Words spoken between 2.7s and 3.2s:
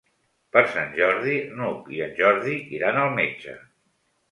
iran al